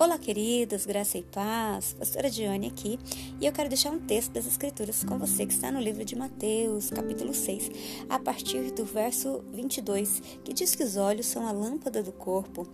[0.00, 1.92] Olá, queridos, graça e paz.
[1.92, 3.00] Pastora Diane aqui,
[3.40, 6.14] e eu quero deixar um texto das Escrituras com você que está no livro de
[6.14, 7.68] Mateus, capítulo 6,
[8.08, 12.64] a partir do verso 22, que diz que os olhos são a lâmpada do corpo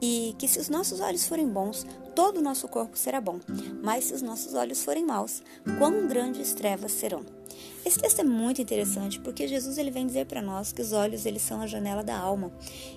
[0.00, 1.86] e que se os nossos olhos forem bons,
[2.16, 3.38] todo o nosso corpo será bom,
[3.80, 5.40] mas se os nossos olhos forem maus,
[5.78, 7.41] quão grandes trevas serão.
[7.84, 11.26] Esse texto é muito interessante porque Jesus ele vem dizer para nós que os olhos
[11.26, 12.52] eles são a janela da alma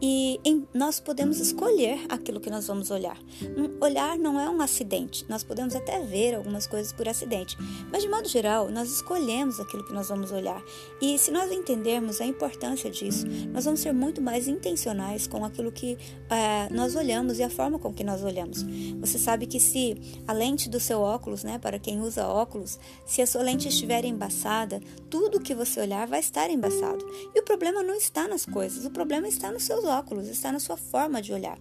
[0.00, 3.18] e em, nós podemos escolher aquilo que nós vamos olhar.
[3.56, 5.24] Um olhar não é um acidente.
[5.28, 7.56] Nós podemos até ver algumas coisas por acidente,
[7.90, 10.62] mas de modo geral nós escolhemos aquilo que nós vamos olhar.
[11.00, 15.72] E se nós entendermos a importância disso, nós vamos ser muito mais intencionais com aquilo
[15.72, 15.96] que
[16.30, 18.62] é, nós olhamos e a forma com que nós olhamos.
[19.00, 23.22] Você sabe que se a lente do seu óculos, né, para quem usa óculos, se
[23.22, 27.04] a sua lente estiver embaçada embaçada, tudo que você olhar vai estar embaçado.
[27.34, 30.60] E o problema não está nas coisas, o problema está nos seus óculos, está na
[30.60, 31.58] sua forma de olhar.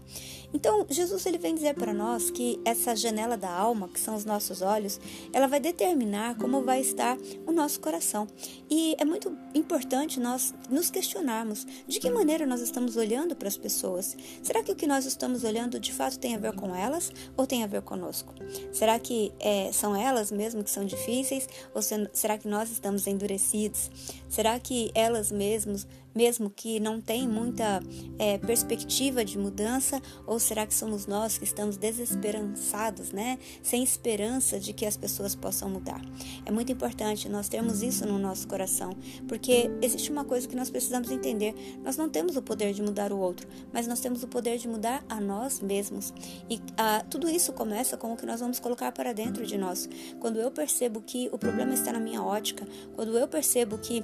[0.56, 4.24] Então, Jesus ele vem dizer para nós que essa janela da alma, que são os
[4.24, 5.02] nossos olhos,
[5.34, 8.26] ela vai determinar como vai estar o nosso coração.
[8.70, 13.58] E é muito importante nós nos questionarmos de que maneira nós estamos olhando para as
[13.58, 14.16] pessoas.
[14.42, 17.46] Será que o que nós estamos olhando de fato tem a ver com elas ou
[17.46, 18.34] tem a ver conosco?
[18.72, 23.90] Será que é, são elas mesmo que são difíceis ou será que nós estamos endurecidos?
[24.36, 27.82] Será que elas mesmas mesmo que não tem muita
[28.18, 30.02] é, perspectiva de mudança?
[30.26, 33.38] Ou será que somos nós que estamos desesperançados, né?
[33.62, 36.02] Sem esperança de que as pessoas possam mudar?
[36.46, 38.96] É muito importante nós termos isso no nosso coração,
[39.28, 43.12] porque existe uma coisa que nós precisamos entender: nós não temos o poder de mudar
[43.12, 46.14] o outro, mas nós temos o poder de mudar a nós mesmos.
[46.50, 49.58] E a, ah, tudo isso começa com o que nós vamos colocar para dentro de
[49.58, 49.90] nós.
[50.20, 54.04] Quando eu percebo que o problema está na minha ótica, quando eu percebo que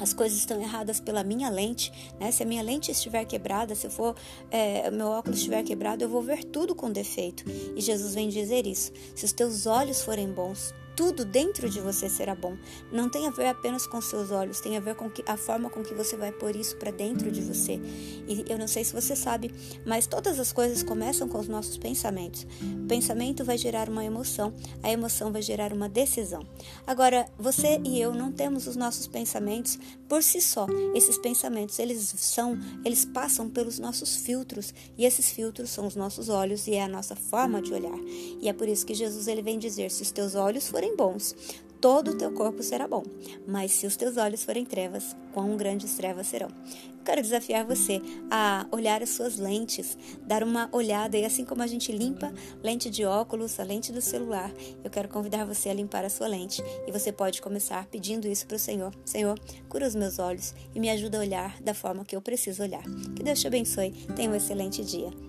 [0.00, 2.30] as coisas estão erradas pela minha lente, né?
[2.30, 4.14] Se a minha lente estiver quebrada, se for
[4.50, 7.44] é, meu óculos estiver quebrado, eu vou ver tudo com defeito.
[7.76, 8.92] E Jesus vem dizer isso.
[9.14, 12.56] Se os teus olhos forem bons, tudo dentro de você será bom.
[12.90, 15.70] Não tem a ver apenas com seus olhos, tem a ver com que, a forma
[15.70, 17.80] com que você vai pôr isso para dentro de você.
[18.26, 19.54] E eu não sei se você sabe,
[19.86, 22.44] mas todas as coisas começam com os nossos pensamentos.
[22.82, 26.44] O pensamento vai gerar uma emoção, a emoção vai gerar uma decisão.
[26.84, 30.66] Agora, você e eu não temos os nossos pensamentos por si só.
[30.96, 36.28] Esses pensamentos, eles são, eles passam pelos nossos filtros, e esses filtros são os nossos
[36.28, 37.98] olhos e é a nossa forma de olhar.
[38.40, 40.96] E é por isso que Jesus ele vem dizer: se os teus olhos forem forem
[40.96, 41.34] bons,
[41.80, 43.02] todo o teu corpo será bom.
[43.46, 46.48] Mas se os teus olhos forem trevas, quão grandes trevas serão.
[47.04, 51.66] Quero desafiar você a olhar as suas lentes, dar uma olhada e assim como a
[51.66, 52.30] gente limpa
[52.62, 54.52] lente de óculos, a lente do celular,
[54.84, 58.46] eu quero convidar você a limpar a sua lente e você pode começar pedindo isso
[58.46, 58.94] para o Senhor.
[59.06, 59.38] Senhor,
[59.70, 62.84] cura os meus olhos e me ajuda a olhar da forma que eu preciso olhar.
[63.16, 63.92] Que Deus te abençoe.
[64.14, 65.27] Tenha um excelente dia.